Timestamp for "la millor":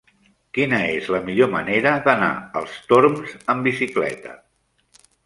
1.15-1.51